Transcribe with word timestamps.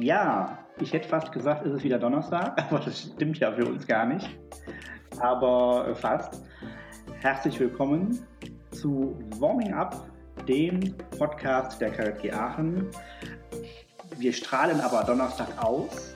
Ja, 0.00 0.56
ich 0.80 0.92
hätte 0.92 1.08
fast 1.08 1.32
gesagt, 1.32 1.66
ist 1.66 1.72
es 1.72 1.82
wieder 1.82 1.98
Donnerstag, 1.98 2.56
aber 2.70 2.78
das 2.78 3.10
stimmt 3.14 3.38
ja 3.40 3.50
für 3.50 3.66
uns 3.66 3.84
gar 3.84 4.06
nicht. 4.06 4.28
Aber 5.18 5.92
fast. 5.96 6.40
Herzlich 7.20 7.58
willkommen 7.58 8.20
zu 8.70 9.18
Warming 9.40 9.74
Up, 9.74 10.08
dem 10.46 10.94
Podcast 11.18 11.80
der 11.80 11.90
KJG 11.90 12.32
Aachen. 12.32 12.86
Wir 14.18 14.32
strahlen 14.32 14.80
aber 14.80 15.02
Donnerstag 15.02 15.48
aus. 15.60 16.14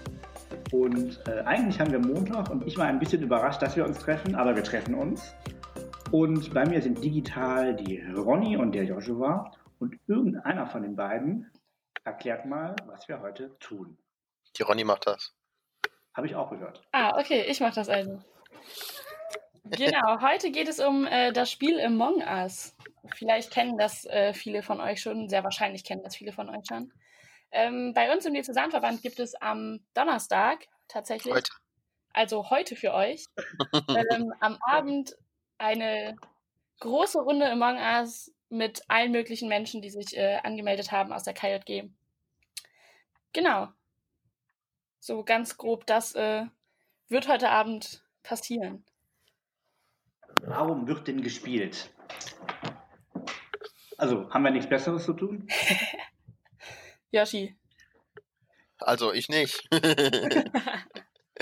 Und 0.71 1.21
äh, 1.27 1.41
eigentlich 1.45 1.80
haben 1.80 1.91
wir 1.91 1.99
Montag 1.99 2.51
und 2.51 2.64
ich 2.64 2.79
war 2.79 2.87
ein 2.87 3.01
bisschen 3.01 3.21
überrascht, 3.21 3.62
dass 3.62 3.75
wir 3.75 3.85
uns 3.85 3.99
treffen, 3.99 4.37
aber 4.37 4.55
wir 4.55 4.62
treffen 4.62 4.95
uns. 4.95 5.35
Und 6.12 6.55
bei 6.55 6.64
mir 6.64 6.80
sind 6.80 7.03
digital 7.03 7.75
die 7.75 8.01
Ronny 8.14 8.57
und 8.57 8.77
der 8.77 8.85
Joshua. 8.85 9.51
Und 9.80 9.99
irgendeiner 10.07 10.69
von 10.69 10.83
den 10.83 10.94
beiden 10.94 11.50
erklärt 12.05 12.47
mal, 12.47 12.77
was 12.87 13.09
wir 13.09 13.21
heute 13.21 13.57
tun. 13.59 13.99
Die 14.57 14.63
Ronny 14.63 14.85
macht 14.85 15.07
das. 15.07 15.35
Habe 16.15 16.27
ich 16.27 16.35
auch 16.35 16.51
gehört. 16.51 16.83
Ah, 16.93 17.19
okay, 17.19 17.45
ich 17.49 17.61
mache 17.61 17.75
das 17.75 17.89
also. 17.89 18.23
Genau, 19.65 20.21
heute 20.21 20.51
geht 20.51 20.69
es 20.69 20.81
um 20.81 21.07
äh, 21.07 21.33
das 21.33 21.51
Spiel 21.51 21.81
Among 21.81 22.17
Us. 22.17 22.77
Vielleicht 23.15 23.53
kennen 23.53 23.79
das 23.79 24.05
äh, 24.07 24.35
viele 24.35 24.63
von 24.63 24.81
euch 24.81 25.01
schon, 25.01 25.29
sehr 25.29 25.45
wahrscheinlich 25.45 25.85
kennen 25.85 26.03
das 26.03 26.17
viele 26.17 26.33
von 26.33 26.51
euch 26.51 26.65
schon. 26.69 26.93
Ähm, 27.53 27.93
bei 27.95 28.13
uns 28.13 28.27
im 28.27 28.35
Diözesanverband 28.35 29.03
gibt 29.03 29.21
es 29.21 29.35
am 29.37 29.79
Donnerstag 29.95 30.67
tatsächlich, 30.89 31.33
Heute. 31.33 31.53
also 32.12 32.50
heute 32.50 32.75
für 32.75 32.92
euch, 32.92 33.27
ähm, 33.89 34.34
am 34.41 34.59
Abend 34.62 35.17
eine 35.59 36.17
große 36.81 37.20
Runde 37.20 37.48
Among 37.48 37.77
Us 37.77 38.33
mit 38.53 38.83
allen 38.89 39.12
möglichen 39.12 39.48
Menschen, 39.48 39.83
die 39.83 39.91
sich 39.91 40.17
äh, 40.17 40.39
angemeldet 40.45 40.92
haben 40.92 41.12
aus 41.12 41.25
der 41.25 41.34
KJG. 41.34 41.89
Genau. 43.33 43.69
So 45.00 45.25
ganz 45.25 45.56
grob, 45.56 45.86
das 45.86 46.14
äh, 46.14 46.44
wird 47.09 47.28
heute 47.28 47.50
Abend 47.50 48.05
passieren. 48.22 48.84
Warum 50.42 50.86
wird 50.86 51.09
denn 51.09 51.22
gespielt? 51.22 51.91
Also, 53.97 54.28
haben 54.31 54.42
wir 54.42 54.50
nichts 54.50 54.69
Besseres 54.69 55.05
zu 55.05 55.12
tun? 55.12 55.48
Yoshi. 57.11 57.56
Also 58.78 59.12
ich 59.12 59.28
nicht. 59.28 59.66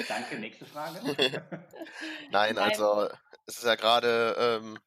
Danke, 0.08 0.38
nächste 0.38 0.66
Frage. 0.66 1.00
Nein, 1.02 1.42
Nein. 2.30 2.58
also 2.58 3.08
es 3.46 3.58
ist 3.58 3.64
ja 3.64 3.74
gerade 3.74 4.36
ähm, 4.38 4.78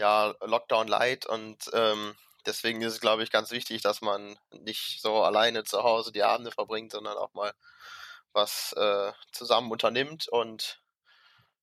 ja 0.00 0.34
Lockdown 0.40 0.88
Light 0.88 1.26
und 1.26 1.70
ähm, 1.72 2.16
deswegen 2.46 2.82
ist 2.82 2.94
es, 2.94 3.00
glaube 3.00 3.22
ich, 3.22 3.30
ganz 3.30 3.50
wichtig, 3.50 3.82
dass 3.82 4.00
man 4.00 4.38
nicht 4.50 5.00
so 5.00 5.22
alleine 5.22 5.64
zu 5.64 5.82
Hause 5.82 6.10
die 6.12 6.22
Abende 6.22 6.50
verbringt, 6.50 6.92
sondern 6.92 7.16
auch 7.16 7.32
mal 7.34 7.52
was 8.32 8.72
äh, 8.72 9.12
zusammen 9.32 9.70
unternimmt 9.70 10.28
und 10.28 10.82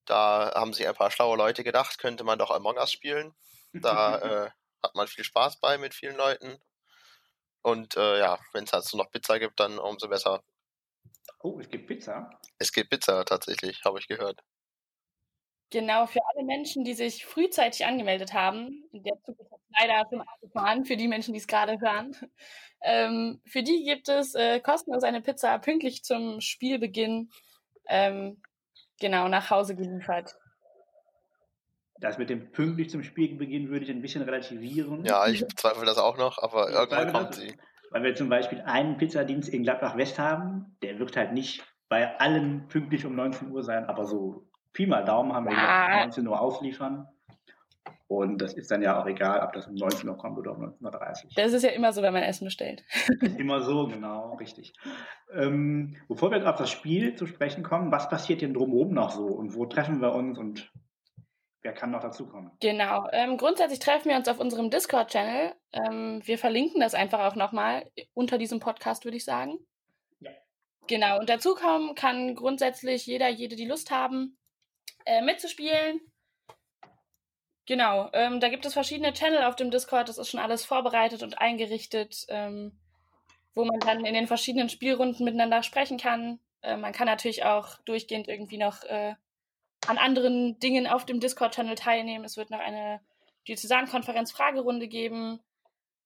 da 0.05 0.53
haben 0.55 0.73
sich 0.73 0.87
ein 0.87 0.95
paar 0.95 1.11
schlaue 1.11 1.37
Leute 1.37 1.63
gedacht, 1.63 1.99
könnte 1.99 2.23
man 2.23 2.39
doch 2.39 2.51
Among 2.51 2.77
Us 2.77 2.91
spielen. 2.91 3.35
Da 3.73 4.17
äh, 4.17 4.49
hat 4.81 4.95
man 4.95 5.07
viel 5.07 5.25
Spaß 5.25 5.59
bei 5.59 5.77
mit 5.77 5.93
vielen 5.93 6.15
Leuten. 6.15 6.61
Und 7.61 7.97
äh, 7.97 8.19
ja, 8.19 8.39
wenn 8.53 8.63
es 8.63 8.71
dazu 8.71 8.95
noch 8.95 9.11
Pizza 9.11 9.37
gibt, 9.37 9.59
dann 9.59 9.77
umso 9.77 10.07
besser. 10.07 10.41
Oh, 11.39 11.59
es 11.59 11.69
gibt 11.69 11.87
Pizza. 11.87 12.29
Es 12.57 12.71
gibt 12.71 12.89
Pizza 12.89 13.25
tatsächlich, 13.25 13.83
habe 13.83 13.99
ich 13.99 14.07
gehört. 14.07 14.41
Genau, 15.69 16.05
für 16.05 16.19
alle 16.33 16.45
Menschen, 16.45 16.83
die 16.85 16.93
sich 16.93 17.25
frühzeitig 17.25 17.85
angemeldet 17.85 18.33
haben, 18.33 18.85
der 18.93 19.15
Zug 19.25 19.37
ist 19.39 19.51
leider 19.79 20.05
schon 20.09 20.21
abgefahren, 20.21 20.85
für 20.85 20.95
die 20.95 21.07
Menschen, 21.07 21.33
die 21.33 21.39
es 21.39 21.47
gerade 21.47 21.79
hören, 21.81 22.15
ähm, 22.81 23.41
für 23.45 23.63
die 23.63 23.83
gibt 23.83 24.07
es 24.07 24.33
äh, 24.35 24.59
kostenlos 24.61 25.03
eine 25.03 25.21
Pizza 25.21 25.57
pünktlich 25.59 26.03
zum 26.03 26.39
Spielbeginn 26.41 27.31
ähm, 27.87 28.41
genau 28.99 29.27
nach 29.27 29.49
Hause 29.49 29.75
geliefert. 29.75 30.35
Das 31.99 32.17
mit 32.17 32.29
dem 32.29 32.51
pünktlich 32.51 32.89
zum 32.89 33.03
Spielbeginn 33.03 33.69
würde 33.69 33.85
ich 33.85 33.91
ein 33.91 34.01
bisschen 34.01 34.21
relativieren. 34.21 35.03
Ja, 35.03 35.27
ich 35.27 35.45
bezweifle 35.45 35.85
das 35.85 35.97
auch 35.97 36.17
noch, 36.17 36.37
aber 36.41 36.69
irgendwann 36.69 37.11
kommt 37.11 37.29
das- 37.29 37.37
sie. 37.37 37.57
Weil 37.89 38.03
wir 38.03 38.15
zum 38.15 38.27
Beispiel 38.29 38.59
einen 38.61 38.97
Pizzadienst 38.97 39.47
in 39.49 39.63
Gladbach-West 39.63 40.19
haben, 40.19 40.77
der 40.81 40.99
wird 40.99 41.15
halt 41.15 41.31
nicht 41.31 41.63
bei 41.87 42.19
allen 42.19 42.67
pünktlich 42.67 43.05
um 43.05 43.15
19 43.15 43.49
Uhr 43.49 43.63
sein, 43.63 43.85
aber 43.85 44.05
so 44.05 44.45
Pi 44.77 44.85
mal 44.85 45.03
Daumen 45.03 45.33
haben 45.33 45.45
wir 45.45 45.53
Ja. 45.53 45.85
gesagt, 45.87 46.05
19 46.17 46.27
Uhr 46.27 46.39
ausliefern. 46.39 47.07
Und 48.07 48.37
das 48.41 48.53
ist 48.53 48.69
dann 48.69 48.83
ja 48.83 49.01
auch 49.01 49.07
egal, 49.07 49.41
ob 49.41 49.53
das 49.53 49.65
um 49.67 49.73
19 49.73 50.07
Uhr 50.07 50.17
kommt 50.17 50.37
oder 50.37 50.51
um 50.51 50.63
19.30 50.63 51.25
Uhr. 51.25 51.31
Das 51.35 51.51
ist 51.51 51.63
ja 51.63 51.71
immer 51.71 51.91
so, 51.91 52.03
wenn 52.03 52.13
man 52.13 52.21
Essen 52.23 52.45
bestellt. 52.45 52.85
Immer 53.39 53.61
so, 53.61 53.87
genau, 53.87 54.35
richtig. 54.35 54.73
Ähm, 55.33 55.97
bevor 56.07 56.29
wir 56.31 56.47
auf 56.47 56.55
das 56.57 56.69
Spiel 56.69 57.15
zu 57.15 57.25
sprechen 57.25 57.63
kommen, 57.63 57.91
was 57.91 58.07
passiert 58.07 58.41
denn 58.41 58.53
drumherum 58.53 58.93
noch 58.93 59.09
so 59.11 59.25
und 59.25 59.55
wo 59.55 59.65
treffen 59.65 59.99
wir 59.99 60.13
uns 60.13 60.37
und 60.37 60.71
wer 61.63 61.73
kann 61.73 61.89
noch 61.91 61.99
dazukommen? 62.01 62.51
Genau. 62.61 63.07
Ähm, 63.11 63.35
grundsätzlich 63.35 63.79
treffen 63.79 64.09
wir 64.09 64.15
uns 64.15 64.29
auf 64.29 64.39
unserem 64.39 64.69
Discord-Channel. 64.69 65.53
Ähm, 65.73 66.21
wir 66.23 66.37
verlinken 66.37 66.79
das 66.79 66.93
einfach 66.93 67.19
auch 67.25 67.35
nochmal 67.35 67.89
unter 68.13 68.37
diesem 68.37 68.59
Podcast, 68.59 69.03
würde 69.05 69.17
ich 69.17 69.25
sagen. 69.25 69.57
Ja. 70.21 70.31
Genau. 70.87 71.19
Und 71.19 71.29
dazukommen 71.29 71.93
kann 71.95 72.35
grundsätzlich 72.35 73.05
jeder, 73.05 73.27
jede, 73.27 73.57
die 73.57 73.67
Lust 73.67 73.91
haben, 73.91 74.36
äh, 75.05 75.21
mitzuspielen. 75.21 76.01
Genau. 77.65 78.09
Ähm, 78.13 78.39
da 78.39 78.47
gibt 78.49 78.65
es 78.65 78.73
verschiedene 78.73 79.13
Channel 79.13 79.43
auf 79.43 79.55
dem 79.55 79.71
Discord. 79.71 80.07
Das 80.07 80.17
ist 80.17 80.29
schon 80.29 80.39
alles 80.39 80.63
vorbereitet 80.63 81.21
und 81.21 81.39
eingerichtet, 81.39 82.25
ähm, 82.29 82.79
wo 83.53 83.65
man 83.65 83.79
dann 83.81 84.05
in 84.05 84.13
den 84.13 84.27
verschiedenen 84.27 84.69
Spielrunden 84.69 85.25
miteinander 85.25 85.63
sprechen 85.63 85.97
kann. 85.97 86.39
Äh, 86.61 86.77
man 86.77 86.93
kann 86.93 87.07
natürlich 87.07 87.43
auch 87.43 87.77
durchgehend 87.85 88.29
irgendwie 88.29 88.57
noch 88.57 88.83
äh, 88.83 89.15
an 89.85 89.97
anderen 89.97 90.59
Dingen 90.59 90.87
auf 90.87 91.05
dem 91.05 91.19
Discord-Channel 91.19 91.75
teilnehmen. 91.75 92.23
Es 92.25 92.37
wird 92.37 92.51
noch 92.51 92.59
eine 92.59 93.01
Diözesan-Konferenz-Fragerunde 93.47 94.87
geben. 94.87 95.39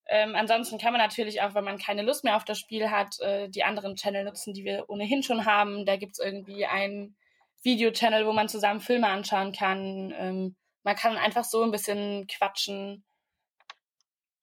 Ähm, 0.08 0.36
ansonsten 0.36 0.80
kann 0.80 0.94
man 0.94 1.02
natürlich 1.02 1.42
auch, 1.42 1.54
wenn 1.54 1.64
man 1.64 1.78
keine 1.78 2.02
Lust 2.02 2.24
mehr 2.24 2.36
auf 2.36 2.44
das 2.44 2.60
Spiel 2.60 2.90
hat, 2.90 3.20
äh, 3.22 3.50
die 3.50 3.64
anderen 3.64 3.96
Channel 3.96 4.24
nutzen, 4.24 4.54
die 4.54 4.66
wir 4.66 4.90
ohnehin 4.90 5.22
schon 5.22 5.46
haben. 5.46 5.86
Da 5.86 5.96
gibt's 5.96 6.20
irgendwie 6.20 6.66
einen 6.66 7.16
Video-Channel, 7.64 8.26
wo 8.26 8.34
man 8.34 8.50
zusammen 8.50 8.82
Filme 8.82 9.08
anschauen 9.08 9.52
kann. 9.52 10.14
Ähm, 10.18 10.56
man 10.84 10.96
kann 10.96 11.18
einfach 11.18 11.44
so 11.44 11.64
ein 11.64 11.72
bisschen 11.72 12.28
quatschen. 12.28 13.04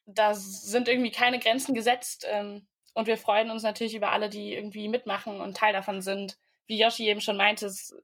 Da 0.06 0.34
sind 0.34 0.88
irgendwie 0.88 1.10
keine 1.10 1.38
Grenzen 1.38 1.74
gesetzt. 1.74 2.26
Ähm, 2.28 2.66
und 2.94 3.06
wir 3.06 3.16
freuen 3.16 3.50
uns 3.50 3.62
natürlich 3.62 3.94
über 3.94 4.10
alle, 4.10 4.28
die 4.28 4.54
irgendwie 4.54 4.88
mitmachen 4.88 5.40
und 5.40 5.56
Teil 5.56 5.72
davon 5.72 6.02
sind. 6.02 6.36
Wie 6.66 6.78
Yoshi 6.78 7.08
eben 7.08 7.20
schon 7.20 7.36
meinte, 7.36 7.66
es 7.66 7.94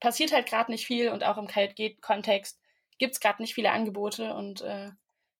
passiert 0.00 0.32
halt 0.32 0.46
gerade 0.46 0.70
nicht 0.70 0.86
viel 0.86 1.08
und 1.08 1.24
auch 1.24 1.38
im 1.38 1.48
KJG-Kontext 1.48 2.60
gibt's 2.98 3.20
gerade 3.20 3.42
nicht 3.42 3.54
viele 3.54 3.72
Angebote 3.72 4.34
und 4.34 4.60
äh, 4.62 4.90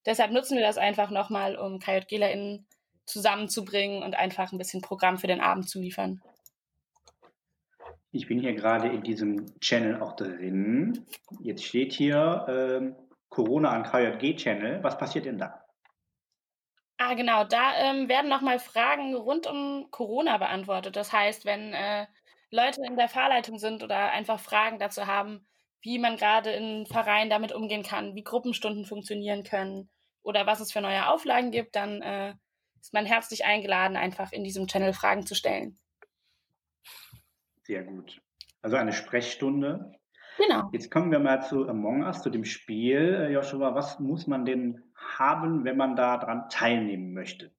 deshalb 0.05 0.31
nutzen 0.31 0.57
wir 0.57 0.65
das 0.65 0.77
einfach 0.77 1.11
nochmal, 1.11 1.55
um 1.55 1.79
KJGlerInnen 1.79 2.67
zusammenzubringen 3.05 4.03
und 4.03 4.15
einfach 4.15 4.51
ein 4.51 4.57
bisschen 4.57 4.81
Programm 4.81 5.17
für 5.17 5.27
den 5.27 5.39
Abend 5.39 5.69
zu 5.69 5.79
liefern. 5.79 6.21
Ich 8.15 8.27
bin 8.27 8.39
hier 8.39 8.53
gerade 8.53 8.87
in 8.87 9.03
diesem 9.03 9.59
Channel 9.59 10.01
auch 10.01 10.15
drin. 10.15 11.05
Jetzt 11.41 11.65
steht 11.65 11.91
hier 11.91 12.45
ähm, 12.47 12.95
Corona 13.27 13.71
an 13.71 13.83
KJG-Channel. 13.83 14.81
Was 14.81 14.97
passiert 14.97 15.25
denn 15.25 15.37
da? 15.37 15.65
Ah, 16.97 17.13
genau, 17.13 17.43
da 17.43 17.73
ähm, 17.77 18.07
werden 18.07 18.29
nochmal 18.29 18.59
Fragen 18.59 19.15
rund 19.15 19.47
um 19.47 19.87
Corona 19.91 20.37
beantwortet. 20.37 20.95
Das 20.95 21.11
heißt, 21.11 21.43
wenn 21.43 21.73
äh, 21.73 22.07
Leute 22.51 22.81
in 22.87 22.95
der 22.95 23.09
Fahrleitung 23.09 23.59
sind 23.59 23.83
oder 23.83 24.13
einfach 24.13 24.39
Fragen 24.39 24.79
dazu 24.79 25.07
haben, 25.07 25.45
wie 25.81 25.99
man 25.99 26.15
gerade 26.15 26.51
in 26.51 26.85
Vereinen 26.85 27.29
damit 27.29 27.51
umgehen 27.51 27.83
kann, 27.83 28.15
wie 28.15 28.23
Gruppenstunden 28.23 28.85
funktionieren 28.85 29.43
können 29.43 29.89
oder 30.23 30.47
was 30.47 30.61
es 30.61 30.71
für 30.71 30.79
neue 30.79 31.09
Auflagen 31.09 31.51
gibt, 31.51 31.75
dann 31.75 32.01
äh, 32.01 32.33
ist 32.79 32.93
man 32.93 33.05
herzlich 33.05 33.43
eingeladen, 33.43 33.97
einfach 33.97 34.31
in 34.31 34.45
diesem 34.45 34.67
Channel 34.67 34.93
Fragen 34.93 35.25
zu 35.25 35.35
stellen. 35.35 35.77
Sehr 37.65 37.83
gut. 37.83 38.21
Also 38.61 38.77
eine 38.77 38.93
Sprechstunde. 38.93 39.91
Genau. 40.37 40.69
Jetzt 40.71 40.91
kommen 40.91 41.11
wir 41.11 41.19
mal 41.19 41.41
zu 41.41 41.67
Among 41.67 42.03
Us, 42.03 42.21
zu 42.21 42.29
dem 42.29 42.45
Spiel. 42.45 43.15
Äh, 43.15 43.31
Joshua, 43.31 43.73
was 43.73 43.99
muss 43.99 44.27
man 44.27 44.45
denn 44.45 44.83
haben, 44.95 45.63
wenn 45.63 45.77
man 45.77 45.95
da 45.95 46.17
dran 46.17 46.47
teilnehmen 46.49 47.13
möchte? 47.13 47.51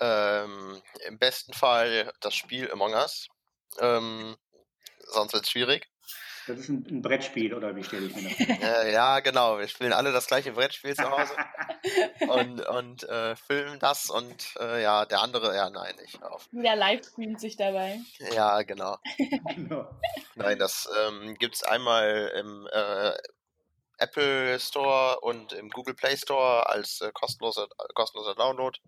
Ähm, 0.00 0.80
Im 1.06 1.18
besten 1.18 1.52
Fall 1.52 2.12
das 2.20 2.34
Spiel 2.34 2.70
Among 2.72 2.94
Us. 2.94 3.28
Ähm, 3.78 4.36
sonst 4.98 5.34
wird 5.34 5.44
es 5.44 5.50
schwierig. 5.50 5.88
Das 6.46 6.58
ist 6.58 6.68
ein, 6.68 6.86
ein 6.90 7.02
Brettspiel, 7.02 7.54
oder 7.54 7.74
wie 7.74 7.84
stelle 7.84 8.06
ich 8.06 8.16
mir 8.16 8.22
das 8.22 8.32
vor? 8.34 8.56
Äh, 8.84 8.92
ja, 8.92 9.20
genau. 9.20 9.58
Wir 9.58 9.68
spielen 9.68 9.92
alle 9.92 10.12
das 10.12 10.26
gleiche 10.26 10.52
Brettspiel 10.52 10.94
zu 10.94 11.10
Hause 11.10 11.34
und, 12.28 12.60
und 12.66 13.02
äh, 13.04 13.36
filmen 13.36 13.78
das 13.78 14.10
und 14.10 14.54
äh, 14.60 14.82
ja, 14.82 15.06
der 15.06 15.20
andere, 15.20 15.54
ja, 15.54 15.70
nein, 15.70 15.94
ich 16.04 16.22
auf. 16.22 16.48
Der 16.52 16.76
livestreamt 16.76 17.40
sich 17.40 17.56
dabei. 17.56 18.00
Ja, 18.34 18.62
genau. 18.62 18.96
Genau. 19.54 19.88
Nein, 20.34 20.58
das 20.58 20.88
ähm, 21.06 21.36
gibt 21.38 21.56
es 21.56 21.62
einmal 21.62 22.32
im 22.36 22.68
äh, 22.70 23.12
Apple 23.98 24.58
Store 24.58 25.20
und 25.20 25.52
im 25.52 25.70
Google 25.70 25.94
Play 25.94 26.16
Store 26.16 26.68
als 26.68 27.00
äh, 27.00 27.10
kostenloser, 27.12 27.68
kostenloser 27.94 28.34
Download. 28.34 28.78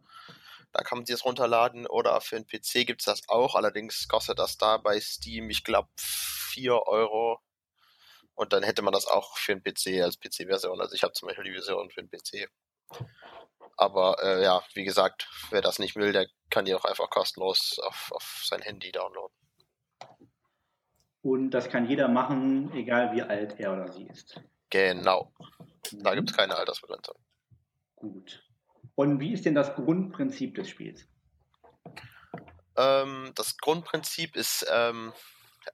Da 0.73 0.83
kann 0.83 0.99
man 0.99 1.07
sich 1.07 1.15
das 1.15 1.25
runterladen 1.25 1.87
oder 1.87 2.21
für 2.21 2.37
einen 2.37 2.47
PC 2.47 2.87
gibt 2.87 3.01
es 3.01 3.07
das 3.07 3.29
auch. 3.29 3.55
Allerdings 3.55 4.09
kostet 4.09 4.39
das 4.39 4.59
da 4.59 4.77
bei 4.77 5.01
Steam, 5.01 5.49
ich 5.49 5.65
glaube, 5.65 5.89
4 5.97 6.87
Euro. 6.87 7.41
Und 8.37 8.53
dann 8.53 8.63
hätte 8.63 8.83
man 8.83 8.93
das 8.93 9.07
auch 9.07 9.37
für 9.39 9.53
einen 9.53 9.63
PC 9.63 10.03
als 10.03 10.21
PC-Version. 10.21 10.81
Also 10.81 10.95
ich 10.95 11.03
habe 11.03 11.15
zum 11.15 11.27
Beispiel 11.27 11.45
die 11.45 11.53
Version 11.53 11.91
für 11.91 12.01
einen 12.01 12.11
PC. 12.11 12.49
Aber 13.77 14.23
äh, 14.23 14.43
ja, 14.43 14.63
wie 14.75 14.85
gesagt, 14.85 15.29
wer 15.51 15.63
das 15.63 15.79
nicht 15.79 15.97
will, 15.97 16.13
der 16.13 16.29
kann 16.51 16.67
die 16.67 16.75
auch 16.75 16.85
einfach 16.85 17.11
kostenlos 17.11 17.79
auf, 17.83 18.13
auf 18.13 18.43
sein 18.45 18.61
Handy 18.61 18.93
downloaden. 18.93 19.35
Und 21.23 21.51
das 21.51 21.69
kann 21.69 21.89
jeder 21.89 22.09
machen, 22.09 22.73
egal 22.75 23.15
wie 23.15 23.23
alt 23.23 23.59
er 23.59 23.73
oder 23.73 23.91
sie 23.91 24.05
ist. 24.05 24.41
Genau. 24.71 25.33
Da 25.93 26.15
gibt 26.15 26.31
es 26.31 26.37
keine 26.37 26.57
Altersbegrenzung. 26.57 27.17
Gut. 27.97 28.45
Und 28.95 29.19
wie 29.19 29.33
ist 29.33 29.45
denn 29.45 29.55
das 29.55 29.75
Grundprinzip 29.75 30.55
des 30.55 30.69
Spiels? 30.69 31.09
Ähm, 32.77 33.33
das 33.35 33.57
Grundprinzip 33.59 34.37
ist, 34.37 34.67
ähm, 34.71 35.13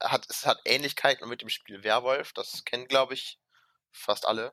hat, 0.00 0.26
es 0.28 0.46
hat 0.46 0.60
Ähnlichkeiten 0.64 1.28
mit 1.28 1.42
dem 1.42 1.48
Spiel 1.48 1.84
Werwolf. 1.84 2.32
Das 2.32 2.64
kennen, 2.64 2.88
glaube 2.88 3.14
ich, 3.14 3.38
fast 3.92 4.26
alle. 4.26 4.52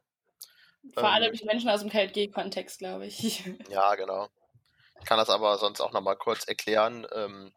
Vor 0.94 1.04
ähm, 1.04 1.10
allem 1.10 1.34
die 1.34 1.46
Menschen 1.46 1.70
aus 1.70 1.82
dem 1.82 1.90
KLG-Kontext, 1.90 2.80
glaube 2.80 3.06
ich. 3.08 3.44
Ja, 3.70 3.96
genau. 3.96 4.30
Ich 5.00 5.06
kann 5.06 5.18
das 5.18 5.30
aber 5.30 5.58
sonst 5.58 5.82
auch 5.82 5.92
nochmal 5.92 6.18
kurz 6.18 6.46
erklären. 6.46 7.08
Ähm, 7.14 7.54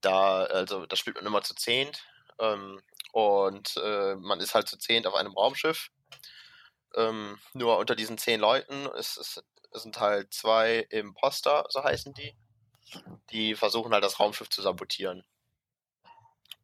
da, 0.00 0.44
also, 0.44 0.86
das 0.86 0.98
spielt 0.98 1.16
man 1.16 1.26
immer 1.26 1.42
zu 1.42 1.54
zehnt. 1.54 2.04
Ähm, 2.38 2.80
und 3.12 3.76
äh, 3.82 4.14
man 4.16 4.40
ist 4.40 4.54
halt 4.54 4.68
zu 4.68 4.78
zehnt 4.78 5.06
auf 5.06 5.14
einem 5.14 5.32
Raumschiff. 5.32 5.90
Ähm, 6.94 7.38
nur 7.52 7.78
unter 7.78 7.96
diesen 7.96 8.18
zehn 8.18 8.40
Leuten 8.40 8.86
ist, 8.98 9.16
ist, 9.16 9.42
sind 9.72 10.00
halt 10.00 10.32
zwei 10.32 10.86
Imposter, 10.90 11.66
so 11.68 11.82
heißen 11.82 12.14
die. 12.14 12.34
Die 13.30 13.54
versuchen 13.54 13.92
halt 13.92 14.04
das 14.04 14.18
Raumschiff 14.18 14.48
zu 14.48 14.62
sabotieren. 14.62 15.24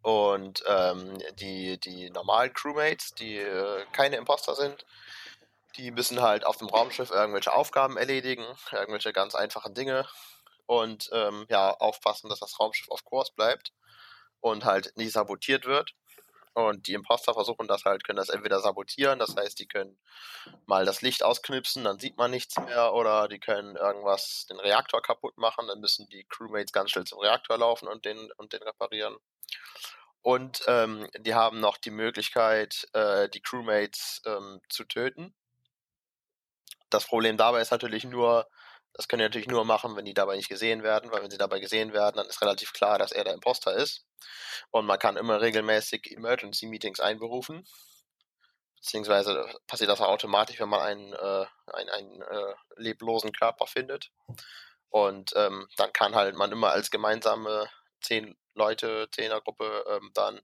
Und 0.02 0.62
ähm, 0.66 1.18
die, 1.38 1.78
die 1.80 2.10
normalen 2.10 2.52
Crewmates, 2.52 3.14
die 3.14 3.38
äh, 3.38 3.84
keine 3.92 4.16
Imposter 4.16 4.54
sind, 4.54 4.84
die 5.76 5.90
müssen 5.90 6.20
halt 6.20 6.44
auf 6.44 6.58
dem 6.58 6.68
Raumschiff 6.68 7.10
irgendwelche 7.10 7.52
Aufgaben 7.52 7.96
erledigen, 7.96 8.44
irgendwelche 8.70 9.12
ganz 9.12 9.34
einfachen 9.34 9.74
Dinge 9.74 10.06
und 10.66 11.10
ähm, 11.12 11.46
ja, 11.48 11.70
aufpassen, 11.70 12.28
dass 12.28 12.40
das 12.40 12.58
Raumschiff 12.60 12.90
auf 12.90 13.04
Kurs 13.04 13.30
bleibt 13.32 13.72
und 14.40 14.64
halt 14.64 14.92
nicht 14.96 15.12
sabotiert 15.12 15.64
wird. 15.66 15.94
Und 16.54 16.86
die 16.86 16.94
Imposter 16.94 17.34
versuchen 17.34 17.66
das 17.66 17.84
halt, 17.84 18.04
können 18.04 18.18
das 18.18 18.28
entweder 18.28 18.60
sabotieren, 18.60 19.18
das 19.18 19.34
heißt, 19.34 19.58
die 19.58 19.66
können 19.66 19.98
mal 20.66 20.84
das 20.84 21.02
Licht 21.02 21.24
ausknipsen, 21.24 21.82
dann 21.82 21.98
sieht 21.98 22.16
man 22.16 22.30
nichts 22.30 22.56
mehr, 22.60 22.94
oder 22.94 23.26
die 23.26 23.40
können 23.40 23.74
irgendwas, 23.74 24.46
den 24.48 24.60
Reaktor 24.60 25.02
kaputt 25.02 25.36
machen, 25.36 25.66
dann 25.66 25.80
müssen 25.80 26.08
die 26.10 26.24
Crewmates 26.28 26.72
ganz 26.72 26.90
schnell 26.90 27.06
zum 27.06 27.18
Reaktor 27.18 27.58
laufen 27.58 27.88
und 27.88 28.04
den, 28.04 28.30
und 28.36 28.52
den 28.52 28.62
reparieren. 28.62 29.16
Und 30.22 30.62
ähm, 30.68 31.08
die 31.18 31.34
haben 31.34 31.60
noch 31.60 31.76
die 31.76 31.90
Möglichkeit, 31.90 32.88
äh, 32.94 33.28
die 33.28 33.42
Crewmates 33.42 34.22
ähm, 34.24 34.60
zu 34.70 34.84
töten. 34.84 35.34
Das 36.88 37.06
Problem 37.06 37.36
dabei 37.36 37.60
ist 37.60 37.72
natürlich 37.72 38.04
nur, 38.04 38.48
das 38.94 39.08
können 39.08 39.20
die 39.20 39.24
natürlich 39.24 39.48
nur 39.48 39.64
machen, 39.64 39.96
wenn 39.96 40.06
die 40.06 40.14
dabei 40.14 40.36
nicht 40.36 40.48
gesehen 40.48 40.82
werden, 40.82 41.10
weil 41.10 41.22
wenn 41.22 41.30
sie 41.30 41.36
dabei 41.36 41.58
gesehen 41.58 41.92
werden, 41.92 42.16
dann 42.16 42.26
ist 42.26 42.40
relativ 42.40 42.72
klar, 42.72 42.98
dass 42.98 43.12
er 43.12 43.24
der 43.24 43.34
Imposter 43.34 43.74
ist. 43.74 44.06
Und 44.70 44.86
man 44.86 44.98
kann 44.98 45.16
immer 45.16 45.40
regelmäßig 45.40 46.12
Emergency 46.12 46.66
Meetings 46.66 47.00
einberufen. 47.00 47.66
Beziehungsweise 48.76 49.46
passiert 49.66 49.90
das 49.90 50.00
automatisch, 50.00 50.60
wenn 50.60 50.68
man 50.68 50.80
einen, 50.80 51.12
äh, 51.12 51.46
einen, 51.72 51.90
einen 51.90 52.22
äh, 52.22 52.54
leblosen 52.76 53.32
Körper 53.32 53.66
findet. 53.66 54.10
Und 54.88 55.32
ähm, 55.36 55.68
dann 55.76 55.92
kann 55.92 56.14
halt 56.14 56.36
man 56.36 56.52
immer 56.52 56.70
als 56.70 56.90
gemeinsame 56.90 57.68
zehn 58.00 58.36
Leute, 58.54 59.08
Zehnergruppe 59.10 59.84
ähm, 59.88 60.10
dann 60.14 60.40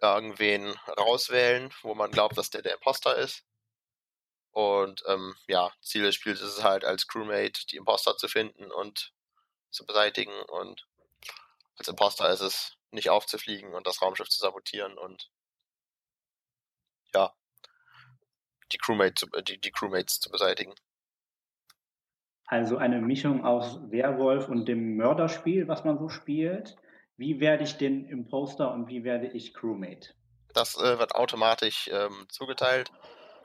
irgendwen 0.00 0.74
rauswählen, 0.98 1.72
wo 1.82 1.94
man 1.94 2.10
glaubt, 2.10 2.36
dass 2.36 2.50
der 2.50 2.62
der 2.62 2.74
Imposter 2.74 3.16
ist. 3.16 3.44
Und 4.50 5.02
ähm, 5.06 5.34
ja, 5.46 5.72
Ziel 5.80 6.02
des 6.02 6.14
Spiels 6.14 6.40
ist 6.40 6.58
es 6.58 6.64
halt 6.64 6.84
als 6.84 7.06
Crewmate 7.06 7.66
die 7.70 7.76
Imposter 7.76 8.16
zu 8.16 8.28
finden 8.28 8.70
und 8.70 9.12
zu 9.70 9.86
beseitigen. 9.86 10.34
Und 10.48 10.86
als 11.78 11.88
Imposter 11.88 12.28
ist 12.30 12.40
es 12.40 12.76
nicht 12.90 13.08
aufzufliegen 13.08 13.72
und 13.74 13.86
das 13.86 14.02
Raumschiff 14.02 14.28
zu 14.28 14.40
sabotieren 14.40 14.98
und 14.98 15.30
ja, 17.14 17.32
die, 18.72 18.78
Crewmate 18.78 19.14
zu, 19.14 19.26
die, 19.42 19.58
die 19.58 19.70
Crewmates 19.70 20.20
zu 20.20 20.30
beseitigen. 20.30 20.74
Also 22.46 22.76
eine 22.76 23.00
Mischung 23.00 23.44
aus 23.46 23.78
Werwolf 23.90 24.48
und 24.48 24.66
dem 24.66 24.96
Mörderspiel, 24.96 25.68
was 25.68 25.84
man 25.84 25.98
so 25.98 26.10
spielt. 26.10 26.76
Wie 27.16 27.40
werde 27.40 27.64
ich 27.64 27.76
denn 27.76 28.06
Imposter 28.06 28.72
und 28.72 28.88
wie 28.88 29.04
werde 29.04 29.28
ich 29.28 29.54
Crewmate? 29.54 30.14
Das 30.54 30.76
äh, 30.76 30.98
wird 30.98 31.14
automatisch 31.14 31.88
ähm, 31.92 32.26
zugeteilt. 32.30 32.90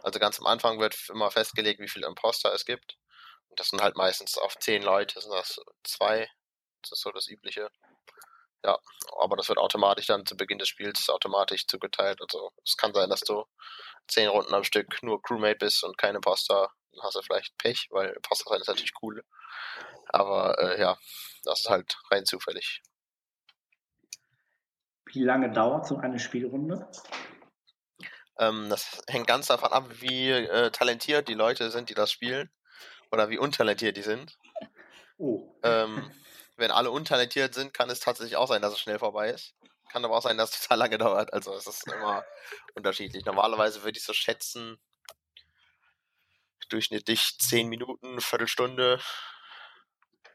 Also 0.03 0.19
ganz 0.19 0.39
am 0.39 0.45
Anfang 0.45 0.79
wird 0.79 0.95
immer 1.09 1.31
festgelegt, 1.31 1.79
wie 1.79 1.87
viele 1.87 2.07
Imposter 2.07 2.53
es 2.53 2.65
gibt. 2.65 2.97
Und 3.49 3.59
das 3.59 3.69
sind 3.69 3.81
halt 3.81 3.95
meistens 3.95 4.37
auf 4.37 4.57
zehn 4.57 4.83
Leute, 4.83 5.19
sind 5.19 5.33
das 5.33 5.59
zwei. 5.83 6.29
Das 6.81 6.91
ist 6.91 7.01
so 7.01 7.11
das 7.11 7.27
Übliche. 7.27 7.69
Ja, 8.63 8.77
aber 9.19 9.37
das 9.37 9.49
wird 9.49 9.59
automatisch 9.59 10.07
dann 10.07 10.25
zu 10.25 10.35
Beginn 10.35 10.57
des 10.57 10.67
Spiels 10.67 11.09
automatisch 11.09 11.67
zugeteilt. 11.67 12.19
Also 12.21 12.51
es 12.63 12.75
kann 12.75 12.93
sein, 12.93 13.09
dass 13.09 13.21
du 13.21 13.45
zehn 14.07 14.27
Runden 14.29 14.53
am 14.53 14.63
Stück 14.63 15.01
nur 15.03 15.21
Crewmate 15.21 15.57
bist 15.59 15.83
und 15.83 15.97
keine 15.97 16.17
Imposter. 16.17 16.71
Dann 16.91 17.03
hast 17.03 17.15
du 17.15 17.21
vielleicht 17.21 17.57
Pech, 17.57 17.87
weil 17.91 18.09
Imposter 18.09 18.49
sein 18.49 18.61
ist 18.61 18.67
natürlich 18.67 18.93
cool. 19.01 19.23
Aber 20.09 20.57
äh, 20.59 20.79
ja, 20.79 20.97
das 21.43 21.61
ist 21.61 21.69
halt 21.69 21.97
rein 22.11 22.25
zufällig. 22.25 22.81
Wie 25.13 25.23
lange 25.23 25.51
dauert 25.51 25.87
so 25.87 25.97
eine 25.97 26.19
Spielrunde? 26.19 26.87
Ähm, 28.39 28.69
das 28.69 29.01
hängt 29.07 29.27
ganz 29.27 29.47
davon 29.47 29.71
ab, 29.71 29.85
wie 29.99 30.29
äh, 30.29 30.71
talentiert 30.71 31.27
die 31.27 31.33
Leute 31.33 31.71
sind, 31.71 31.89
die 31.89 31.93
das 31.93 32.11
spielen. 32.11 32.49
Oder 33.11 33.29
wie 33.29 33.37
untalentiert 33.37 33.95
die 33.97 34.01
sind. 34.01 34.37
Oh. 35.17 35.55
Ähm, 35.63 36.11
wenn 36.57 36.71
alle 36.71 36.91
untalentiert 36.91 37.53
sind, 37.53 37.73
kann 37.73 37.89
es 37.89 37.99
tatsächlich 37.99 38.35
auch 38.35 38.47
sein, 38.47 38.61
dass 38.61 38.73
es 38.73 38.79
schnell 38.79 38.99
vorbei 38.99 39.29
ist. 39.29 39.55
Kann 39.89 40.03
aber 40.03 40.17
auch 40.17 40.21
sein, 40.21 40.37
dass 40.37 40.51
es 40.51 40.61
total 40.61 40.79
lange 40.79 40.97
dauert. 40.97 41.33
Also 41.33 41.53
es 41.53 41.67
ist 41.67 41.87
immer 41.87 42.25
unterschiedlich. 42.75 43.25
Normalerweise 43.25 43.83
würde 43.83 43.97
ich 43.97 44.03
so 44.03 44.13
schätzen, 44.13 44.77
durchschnittlich 46.69 47.37
10 47.39 47.69
Minuten, 47.69 48.19
Viertelstunde. 48.19 48.99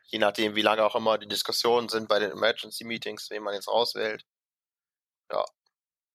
Je 0.07 0.19
nachdem, 0.19 0.55
wie 0.55 0.63
lange 0.63 0.85
auch 0.85 0.97
immer 0.97 1.19
die 1.19 1.29
Diskussionen 1.29 1.89
sind 1.89 2.09
bei 2.09 2.19
den 2.19 2.31
Emergency 2.31 2.85
Meetings, 2.85 3.31
wen 3.31 3.43
man 3.43 3.55
jetzt 3.55 3.69
auswählt. 3.69 4.25
Ja, 5.33 5.45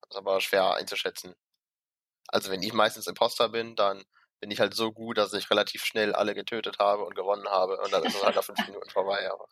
ist 0.10 0.18
aber 0.18 0.40
schwer 0.42 0.76
einzuschätzen. 0.76 1.34
Also 2.28 2.52
wenn 2.52 2.62
ich 2.62 2.74
meistens 2.74 3.08
Imposter 3.08 3.50
bin, 3.50 3.76
dann 3.76 4.04
bin 4.40 4.52
ich 4.52 4.60
halt 4.60 4.74
so 4.74 4.92
gut, 4.92 5.18
dass 5.18 5.34
ich 5.34 5.50
relativ 5.50 5.84
schnell 5.84 6.14
alle 6.14 6.36
getötet 6.36 6.78
habe 6.80 7.04
und 7.04 7.16
gewonnen 7.16 7.48
habe 7.48 7.78
und 7.78 7.92
dann 7.92 8.04
ist 8.04 8.16
es 8.16 8.24
halt 8.24 8.36
nach 8.36 8.44
fünf 8.44 8.66
Minuten 8.68 8.90
vorbei. 8.90 9.30
Aber. 9.32 9.48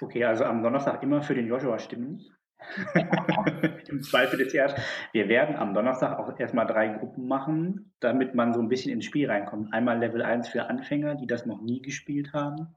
Okay, 0.00 0.24
also 0.24 0.44
am 0.44 0.62
Donnerstag 0.62 1.02
immer 1.02 1.22
für 1.22 1.34
den 1.34 1.46
Joshua 1.46 1.78
stimmen. 1.78 2.36
Im 3.88 4.02
Zweifel 4.02 4.38
des 4.38 4.52
Jahres. 4.52 4.74
Wir 5.12 5.28
werden 5.28 5.56
am 5.56 5.72
Donnerstag 5.72 6.18
auch 6.18 6.38
erstmal 6.38 6.66
drei 6.66 6.88
Gruppen 6.88 7.26
machen, 7.26 7.94
damit 8.00 8.34
man 8.34 8.52
so 8.52 8.60
ein 8.60 8.68
bisschen 8.68 8.92
ins 8.92 9.06
Spiel 9.06 9.30
reinkommt. 9.30 9.72
Einmal 9.72 9.98
Level 9.98 10.20
1 10.20 10.48
für 10.48 10.66
Anfänger, 10.66 11.14
die 11.14 11.26
das 11.26 11.46
noch 11.46 11.62
nie 11.62 11.80
gespielt 11.80 12.34
haben. 12.34 12.76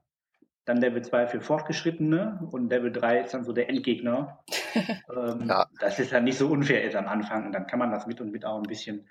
Dann 0.64 0.78
Level 0.78 1.02
2 1.02 1.26
für 1.26 1.40
Fortgeschrittene 1.40 2.48
und 2.50 2.70
Level 2.70 2.90
3 2.90 3.20
ist 3.20 3.34
dann 3.34 3.44
so 3.44 3.52
der 3.52 3.68
Endgegner. 3.68 4.42
ähm, 5.14 5.46
ja. 5.46 5.66
Das 5.78 5.98
ist 5.98 6.12
dann 6.12 6.24
nicht 6.24 6.38
so 6.38 6.48
unfair 6.48 6.82
ist 6.84 6.96
am 6.96 7.06
Anfang 7.06 7.46
und 7.46 7.52
dann 7.52 7.66
kann 7.66 7.78
man 7.78 7.90
das 7.90 8.06
mit 8.06 8.20
und 8.20 8.32
mit 8.32 8.44
auch 8.44 8.56
ein 8.56 8.62
bisschen 8.62 9.08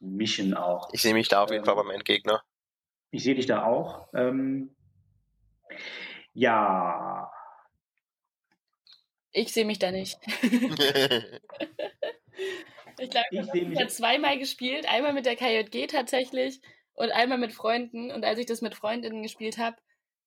mischen 0.00 0.54
auch. 0.54 0.88
Ich 0.92 1.02
sehe 1.02 1.14
mich 1.14 1.28
da 1.28 1.42
auf 1.42 1.50
jeden 1.50 1.62
ähm, 1.62 1.66
Fall 1.66 1.76
beim 1.76 1.90
Endgegner. 1.90 2.42
Ich 3.10 3.24
sehe 3.24 3.34
dich 3.34 3.46
da 3.46 3.64
auch. 3.64 4.08
Ähm, 4.14 4.74
ja. 6.32 7.30
Ich 9.32 9.52
sehe 9.52 9.66
mich 9.66 9.78
da 9.78 9.90
nicht. 9.90 10.18
ich 12.98 13.10
glaube, 13.10 13.26
ich, 13.30 13.54
ich 13.54 13.78
habe 13.78 13.88
zweimal 13.88 14.38
gespielt. 14.38 14.86
Einmal 14.88 15.12
mit 15.12 15.26
der 15.26 15.36
KJG 15.36 15.88
tatsächlich 15.88 16.60
und 16.94 17.10
einmal 17.10 17.38
mit 17.38 17.52
Freunden. 17.52 18.10
Und 18.10 18.24
als 18.24 18.38
ich 18.38 18.46
das 18.46 18.62
mit 18.62 18.74
Freundinnen 18.74 19.22
gespielt 19.22 19.58
habe, 19.58 19.76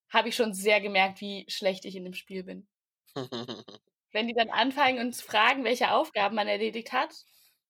habe 0.10 0.30
ich 0.30 0.36
schon 0.36 0.54
sehr 0.54 0.82
gemerkt, 0.82 1.22
wie 1.22 1.46
schlecht 1.48 1.86
ich 1.86 1.96
in 1.96 2.04
dem 2.04 2.14
Spiel 2.14 2.44
bin. 2.44 2.68
Wenn 4.12 4.28
die 4.28 4.34
dann 4.34 4.50
anfangen 4.50 5.00
und 5.00 5.16
fragen, 5.16 5.64
welche 5.64 5.92
Aufgaben 5.92 6.36
man 6.36 6.48
erledigt 6.48 6.94
hat, 6.94 7.14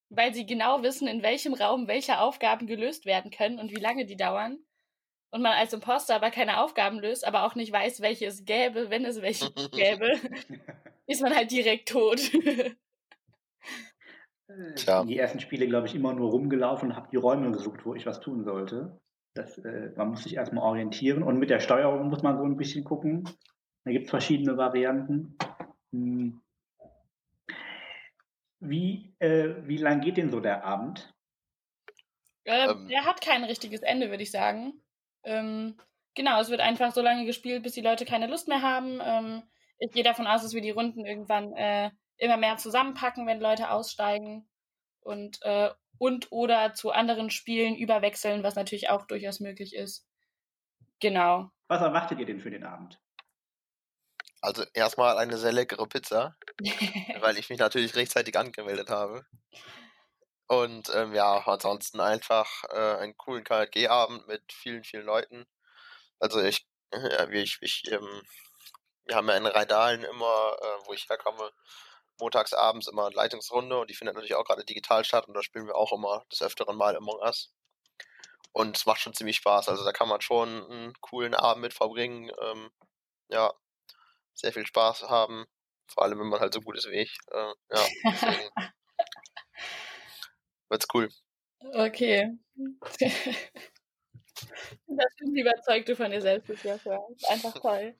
weil 0.08 0.34
sie 0.34 0.46
genau 0.46 0.82
wissen, 0.82 1.06
in 1.06 1.22
welchem 1.22 1.54
Raum 1.54 1.86
welche 1.86 2.18
Aufgaben 2.18 2.66
gelöst 2.66 3.06
werden 3.06 3.30
können 3.30 3.58
und 3.58 3.70
wie 3.70 3.80
lange 3.80 4.06
die 4.06 4.16
dauern. 4.16 4.58
Und 5.30 5.42
man 5.42 5.52
als 5.52 5.72
Imposter 5.72 6.16
aber 6.16 6.30
keine 6.30 6.60
Aufgaben 6.60 6.98
löst, 6.98 7.26
aber 7.26 7.44
auch 7.44 7.54
nicht 7.54 7.70
weiß, 7.72 8.00
welche 8.00 8.26
es 8.26 8.44
gäbe, 8.44 8.90
wenn 8.90 9.04
es 9.04 9.22
welche 9.22 9.52
gäbe, 9.70 10.10
ist 11.06 11.22
man 11.22 11.34
halt 11.34 11.52
direkt 11.52 11.88
tot. 11.88 12.20
Tja. 14.74 15.04
Die 15.04 15.16
ersten 15.16 15.38
Spiele, 15.38 15.68
glaube 15.68 15.86
ich, 15.86 15.94
immer 15.94 16.12
nur 16.12 16.30
rumgelaufen 16.30 16.90
und 16.90 16.96
habe 16.96 17.08
die 17.12 17.16
Räume 17.16 17.52
gesucht, 17.52 17.84
wo 17.84 17.94
ich 17.94 18.06
was 18.06 18.20
tun 18.20 18.42
sollte. 18.42 19.00
Das, 19.34 19.58
äh, 19.58 19.92
man 19.96 20.10
muss 20.10 20.24
sich 20.24 20.34
erstmal 20.34 20.64
orientieren 20.64 21.22
und 21.22 21.38
mit 21.38 21.50
der 21.50 21.60
Steuerung 21.60 22.08
muss 22.08 22.22
man 22.22 22.36
so 22.36 22.44
ein 22.44 22.56
bisschen 22.56 22.84
gucken. 22.84 23.28
Da 23.84 23.92
gibt 23.92 24.06
es 24.06 24.10
verschiedene 24.10 24.56
Varianten. 24.56 25.36
Hm. 25.92 26.40
Wie, 28.58 29.14
äh, 29.20 29.54
wie 29.66 29.78
lang 29.78 30.00
geht 30.00 30.16
denn 30.16 30.30
so 30.30 30.40
der 30.40 30.64
Abend? 30.64 31.14
Äh, 32.44 32.68
ähm, 32.68 32.88
der 32.88 33.04
hat 33.04 33.20
kein 33.20 33.44
richtiges 33.44 33.80
Ende, 33.82 34.10
würde 34.10 34.22
ich 34.22 34.30
sagen. 34.30 34.82
Ähm, 35.22 35.76
genau, 36.14 36.40
es 36.40 36.50
wird 36.50 36.60
einfach 36.60 36.92
so 36.92 37.00
lange 37.00 37.24
gespielt, 37.24 37.62
bis 37.62 37.72
die 37.72 37.80
Leute 37.80 38.04
keine 38.04 38.26
Lust 38.26 38.48
mehr 38.48 38.62
haben. 38.62 39.00
Ähm, 39.02 39.42
ich 39.78 39.92
gehe 39.92 40.04
davon 40.04 40.26
aus, 40.26 40.42
dass 40.42 40.52
wir 40.52 40.60
die 40.60 40.70
Runden 40.70 41.06
irgendwann 41.06 41.52
äh, 41.54 41.90
immer 42.18 42.36
mehr 42.36 42.56
zusammenpacken, 42.56 43.26
wenn 43.26 43.40
Leute 43.40 43.70
aussteigen 43.70 44.46
und, 45.00 45.40
äh, 45.42 45.70
und 45.98 46.30
oder 46.30 46.74
zu 46.74 46.90
anderen 46.90 47.30
Spielen 47.30 47.76
überwechseln, 47.76 48.42
was 48.42 48.54
natürlich 48.54 48.90
auch 48.90 49.06
durchaus 49.06 49.40
möglich 49.40 49.74
ist. 49.74 50.06
Genau. 51.00 51.50
Was 51.68 51.82
erwartet 51.82 52.18
ihr 52.18 52.26
denn 52.26 52.40
für 52.40 52.50
den 52.50 52.64
Abend? 52.64 53.00
Also 54.42 54.64
erstmal 54.72 55.18
eine 55.18 55.36
sehr 55.36 55.52
leckere 55.52 55.86
Pizza, 55.86 56.36
weil 57.20 57.38
ich 57.38 57.50
mich 57.50 57.58
natürlich 57.58 57.94
rechtzeitig 57.94 58.38
angemeldet 58.38 58.88
habe. 58.88 59.26
Und 60.46 60.90
ähm, 60.94 61.14
ja, 61.14 61.46
ansonsten 61.46 62.00
einfach 62.00 62.64
äh, 62.70 62.96
einen 62.96 63.16
coolen 63.16 63.44
KG-Abend 63.44 64.26
mit 64.26 64.42
vielen, 64.52 64.82
vielen 64.82 65.04
Leuten. 65.04 65.46
Also 66.18 66.42
ich, 66.42 66.66
äh, 66.90 67.38
ich, 67.38 67.58
ich 67.60 67.84
ähm, 67.92 68.22
wir 69.10 69.16
haben 69.16 69.28
ja 69.28 69.36
in 69.36 69.46
Rheindahlen 69.46 70.04
immer, 70.04 70.56
äh, 70.60 70.86
wo 70.86 70.92
ich 70.92 71.08
herkomme, 71.08 71.50
montags 72.20 72.52
abends 72.52 72.86
immer 72.86 73.06
eine 73.06 73.14
Leitungsrunde 73.14 73.78
und 73.78 73.90
die 73.90 73.94
findet 73.94 74.14
natürlich 74.14 74.34
auch 74.34 74.44
gerade 74.44 74.64
digital 74.64 75.04
statt 75.04 75.26
und 75.26 75.34
da 75.34 75.42
spielen 75.42 75.66
wir 75.66 75.76
auch 75.76 75.92
immer 75.92 76.24
des 76.30 76.42
Öfteren 76.42 76.76
mal 76.76 76.96
Among 76.96 77.20
Us. 77.20 77.52
Und 78.52 78.76
es 78.76 78.86
macht 78.86 79.00
schon 79.00 79.14
ziemlich 79.14 79.36
Spaß. 79.36 79.68
Also 79.68 79.84
da 79.84 79.92
kann 79.92 80.08
man 80.08 80.20
schon 80.20 80.48
einen 80.48 80.92
coolen 81.00 81.34
Abend 81.34 81.62
mit 81.62 81.72
verbringen. 81.72 82.30
Ähm, 82.42 82.70
ja, 83.28 83.52
sehr 84.34 84.52
viel 84.52 84.66
Spaß 84.66 85.04
haben. 85.08 85.46
Vor 85.86 86.02
allem, 86.02 86.18
wenn 86.18 86.28
man 86.28 86.40
halt 86.40 86.54
so 86.54 86.60
gut 86.60 86.76
ist 86.76 86.90
wie 86.90 87.00
ich. 87.00 87.16
Äh, 87.30 87.52
ja, 87.70 87.86
deswegen 88.04 88.50
wird's 90.68 90.86
cool. 90.94 91.08
Okay. 91.72 92.28
das 94.86 95.14
sind 95.18 95.36
überzeugt 95.36 95.88
du 95.88 95.96
von 95.96 96.10
dir 96.10 96.20
selbst, 96.20 96.48
Joshua. 96.64 96.98
Einfach 97.28 97.54
toll. 97.54 97.94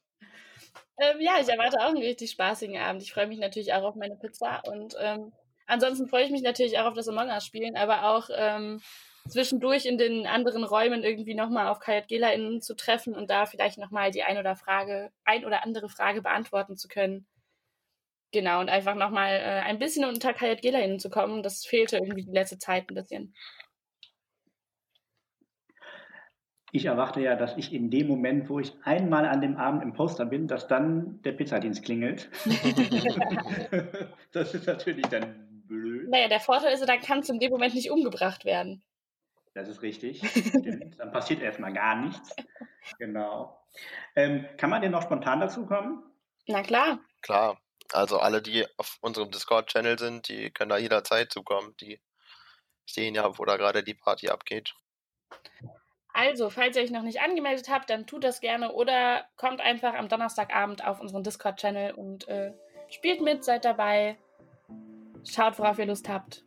Ähm, 0.99 1.21
ja, 1.21 1.33
ich 1.41 1.49
erwarte 1.49 1.79
auch 1.81 1.89
einen 1.89 1.99
richtig 2.03 2.31
spaßigen 2.31 2.79
Abend. 2.79 3.03
Ich 3.03 3.13
freue 3.13 3.27
mich 3.27 3.39
natürlich 3.39 3.73
auch 3.73 3.83
auf 3.83 3.95
meine 3.95 4.17
Pizza 4.17 4.63
und 4.67 4.95
ähm, 5.01 5.33
ansonsten 5.67 6.09
freue 6.09 6.25
ich 6.25 6.31
mich 6.31 6.43
natürlich 6.43 6.79
auch 6.79 6.87
auf 6.87 6.95
das 6.95 7.09
Among 7.09 7.29
Us 7.29 7.45
spielen, 7.47 7.77
aber 7.77 8.05
auch 8.05 8.29
ähm, 8.35 8.81
zwischendurch 9.29 9.87
in 9.87 9.99
den 9.99 10.27
anderen 10.27 10.65
Räumen 10.65 11.05
irgendwie 11.05 11.35
nochmal 11.35 11.69
auf 11.69 11.79
Kayat 11.81 12.09
GelerInnen 12.09 12.61
zu 12.61 12.75
treffen 12.75 13.15
und 13.15 13.31
da 13.31 13.47
vielleicht 13.47 13.79
nochmal 13.79 14.11
die 14.11 14.23
ein 14.23 14.39
oder 14.39 14.57
Frage, 14.57 15.11
ein 15.25 15.45
oder 15.45 15.65
andere 15.65 15.89
Frage 15.89 16.23
beantworten 16.23 16.77
zu 16.77 16.89
können. 16.89 17.27
Genau, 18.33 18.61
und 18.61 18.69
einfach 18.69 18.95
nochmal 18.95 19.33
äh, 19.37 19.61
ein 19.67 19.79
bisschen 19.79 20.05
unter 20.05 20.33
Kayat 20.33 20.63
GelerInnen 20.63 21.01
zu 21.01 21.11
kommen. 21.11 21.43
Das 21.43 21.65
fehlte 21.65 21.97
irgendwie 21.97 22.25
die 22.25 22.33
letzte 22.33 22.59
Zeit 22.59 22.89
ein 22.89 22.95
bisschen. 22.95 23.35
Ich 26.73 26.85
erwarte 26.85 27.21
ja, 27.21 27.35
dass 27.35 27.57
ich 27.57 27.73
in 27.73 27.91
dem 27.91 28.07
Moment, 28.07 28.49
wo 28.49 28.61
ich 28.61 28.73
einmal 28.85 29.27
an 29.27 29.41
dem 29.41 29.57
Abend 29.57 29.83
im 29.83 29.93
Poster 29.93 30.25
bin, 30.25 30.47
dass 30.47 30.69
dann 30.69 31.21
der 31.23 31.33
Pizzadienst 31.33 31.85
klingelt. 31.85 32.31
das 34.33 34.55
ist 34.55 34.67
natürlich 34.67 35.07
dann 35.07 35.65
blöd. 35.67 36.09
Naja, 36.09 36.29
der 36.29 36.41
Vorteil 36.41 36.73
ist, 36.73 36.89
dann 36.89 37.01
kannst 37.01 37.29
du 37.29 37.33
in 37.33 37.41
dem 37.41 37.51
Moment 37.51 37.75
nicht 37.75 37.91
umgebracht 37.91 38.45
werden. 38.45 38.83
Das 39.55 39.69
ist 39.69 39.83
richtig. 39.83 40.23
Dann 40.97 41.11
passiert 41.11 41.43
erstmal 41.43 41.73
gar 41.73 41.97
nichts. 41.97 42.37
Genau. 42.99 43.61
Ähm, 44.15 44.47
kann 44.57 44.71
man 44.71 44.81
denn 44.81 44.93
noch 44.93 45.03
spontan 45.03 45.41
dazu 45.41 45.67
kommen? 45.67 46.03
Na 46.47 46.63
klar. 46.63 47.01
Klar. 47.23 47.61
Also 47.93 48.19
alle, 48.21 48.41
die 48.41 48.65
auf 48.77 48.99
unserem 49.01 49.31
Discord-Channel 49.31 49.99
sind, 49.99 50.29
die 50.29 50.51
können 50.51 50.71
da 50.71 50.79
jederzeit 50.79 51.33
zukommen. 51.33 51.75
Die 51.81 52.01
sehen 52.87 53.15
ja, 53.15 53.39
wo 53.39 53.45
da 53.45 53.57
gerade 53.57 53.83
die 53.83 53.95
Party 53.95 54.29
abgeht. 54.29 54.75
Also, 56.13 56.51
falls 56.51 56.77
ihr 56.77 56.83
euch 56.83 56.91
noch 56.91 57.03
nicht 57.03 57.21
angemeldet 57.21 57.69
habt, 57.71 57.91
dann 57.91 58.07
tut 58.07 58.25
das 58.25 58.41
gerne 58.41 58.73
oder 58.73 59.25
kommt 59.37 59.61
einfach 59.61 59.95
am 59.95 60.09
Donnerstagabend 60.09 60.87
auf 60.87 61.01
unseren 61.01 61.23
Discord-Channel 61.23 61.93
und 61.95 62.29
äh, 62.29 62.53
spielt 62.89 63.21
mit, 63.21 63.45
seid 63.45 63.65
dabei. 63.65 64.17
Schaut, 65.25 65.59
worauf 65.59 65.79
ihr 65.79 65.87
Lust 65.87 66.09
habt. 66.09 66.45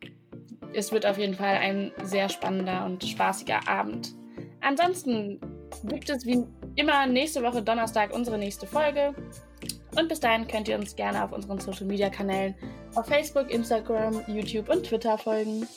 Es 0.73 0.91
wird 0.91 1.05
auf 1.05 1.17
jeden 1.17 1.35
Fall 1.35 1.55
ein 1.57 1.91
sehr 2.03 2.29
spannender 2.29 2.85
und 2.85 3.03
spaßiger 3.03 3.67
Abend. 3.67 4.13
Ansonsten 4.61 5.39
gibt 5.83 6.09
es 6.09 6.25
wie 6.25 6.45
immer 6.75 7.05
nächste 7.05 7.43
Woche 7.43 7.61
Donnerstag 7.61 8.13
unsere 8.13 8.37
nächste 8.37 8.65
Folge. 8.65 9.13
Und 9.95 10.09
bis 10.09 10.19
dahin 10.19 10.47
könnt 10.47 10.67
ihr 10.67 10.77
uns 10.77 10.95
gerne 10.95 11.23
auf 11.23 11.31
unseren 11.31 11.59
Social 11.59 11.85
Media 11.85 12.09
Kanälen 12.09 12.55
auf 12.95 13.05
Facebook, 13.07 13.51
Instagram, 13.51 14.23
YouTube 14.27 14.69
und 14.69 14.83
Twitter 14.83 15.17
folgen. 15.17 15.67